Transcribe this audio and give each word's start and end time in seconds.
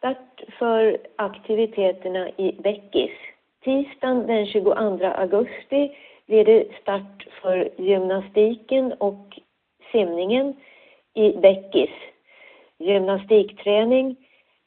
start 0.00 0.40
för 0.58 0.98
aktiviteterna 1.16 2.28
i 2.36 2.52
Bäckis. 2.52 3.10
Tisdagen 3.64 4.26
den 4.26 4.46
22 4.46 4.72
augusti 5.04 5.96
blir 6.26 6.44
det 6.44 6.66
start 6.82 7.26
för 7.42 7.68
gymnastiken 7.76 8.92
och 8.92 9.38
simningen 9.92 10.56
i 11.14 11.32
Bäckis. 11.32 11.90
Gymnastikträning 12.78 14.16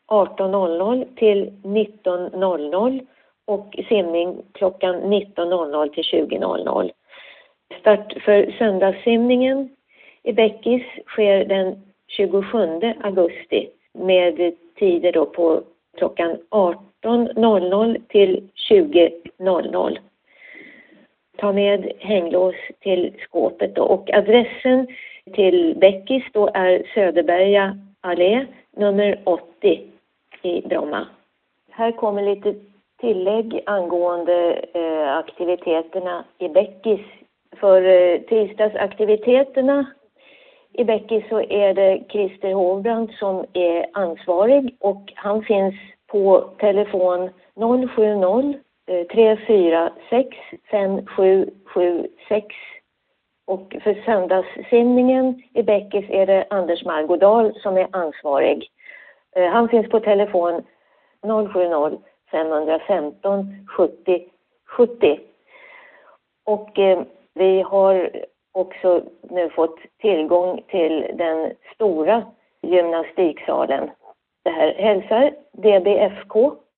18.00 0.08 1.16
till 1.16 1.52
19.00 1.64 3.06
och 3.46 3.76
simning 3.90 4.42
klockan 4.52 4.96
19.00 4.96 5.90
till 5.90 6.04
20.00. 6.04 6.92
Start 7.80 8.14
för 8.26 8.52
söndagssimningen 8.58 9.70
i 10.24 10.34
Bäckis 10.34 10.84
sker 11.08 11.46
den 11.46 11.82
27 12.08 12.82
augusti 13.04 13.70
med 13.94 14.54
tider 14.80 15.12
då 15.12 15.26
på 15.26 15.62
klockan 15.98 16.38
18.00 16.50 18.02
till 18.08 18.50
20.00. 18.70 19.98
Ta 21.38 21.52
med 21.52 21.92
hänglås 22.00 22.56
till 22.80 23.14
skåpet 23.20 23.76
då. 23.76 23.84
och 23.84 24.14
adressen 24.14 24.88
till 25.34 25.76
Bäckis 25.78 26.24
då 26.34 26.50
är 26.54 26.84
Söderberga 26.94 27.78
allé 28.02 28.46
nummer 28.72 29.20
80 29.24 29.82
i 30.42 30.62
Bromma. 30.62 31.08
Här 31.70 31.92
kommer 31.92 32.22
lite 32.22 32.56
tillägg 33.02 33.62
angående 33.66 34.54
eh, 34.74 35.18
aktiviteterna 35.18 36.26
i 36.38 36.50
Bäckis. 36.50 37.02
För 37.60 37.82
eh, 37.82 38.20
tisdagsaktiviteterna 38.20 39.86
i 40.74 40.84
Bäcke 40.84 41.26
så 41.30 41.42
är 41.42 41.74
det 41.74 42.04
Christer 42.10 42.54
Hovbrand 42.54 43.12
som 43.12 43.46
är 43.54 43.86
ansvarig 43.94 44.76
och 44.80 45.14
han 45.16 45.44
finns 45.44 45.76
på 46.08 46.42
telefon 46.60 47.30
070 47.56 48.60
346 49.12 50.38
5776 50.72 52.46
och 53.46 53.76
för 53.84 54.04
söndagssimningen 54.06 55.44
i 55.54 55.64
Bäckis 55.64 56.06
är 56.10 56.26
det 56.26 56.46
Anders 56.50 56.86
Margodal 56.86 57.60
som 57.60 57.78
är 57.78 57.88
ansvarig. 57.92 58.70
Eh, 59.36 59.50
han 59.50 59.70
finns 59.70 59.90
på 59.90 60.00
telefon 60.00 60.64
070 61.54 62.02
515 62.32 63.68
70 63.78 64.26
70. 64.66 65.20
Och 66.46 66.80
eh, 66.80 67.02
vi 67.34 67.62
har 67.62 68.12
också 68.54 69.04
nu 69.22 69.50
fått 69.50 69.80
tillgång 70.02 70.62
till 70.68 71.12
den 71.14 71.52
stora 71.76 72.26
gymnastiksalen. 72.62 73.90
Det 74.44 74.50
här 74.50 74.74
hälsar 74.74 75.32
DBFK 75.52 76.56